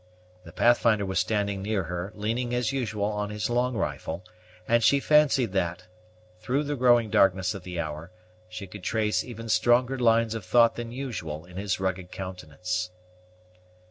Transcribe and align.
The 0.45 0.51
Pathfinder 0.51 1.05
was 1.05 1.19
standing 1.19 1.61
near 1.61 1.83
her, 1.83 2.11
leaning, 2.15 2.55
as 2.55 2.71
usual, 2.71 3.05
on 3.05 3.29
his 3.29 3.51
long 3.51 3.77
rifle, 3.77 4.25
and 4.67 4.83
she 4.83 4.99
fancied 4.99 5.51
that, 5.53 5.85
through 6.39 6.63
the 6.63 6.75
growing 6.75 7.11
darkness 7.11 7.53
of 7.53 7.61
the 7.61 7.79
hour, 7.79 8.09
she 8.49 8.65
could 8.65 8.81
trace 8.83 9.23
even 9.23 9.47
stronger 9.47 9.99
lines 9.99 10.33
of 10.33 10.43
thought 10.43 10.75
than 10.75 10.91
usual 10.91 11.45
in 11.45 11.57
his 11.57 11.79
rugged 11.79 12.11
countenance. 12.11 12.89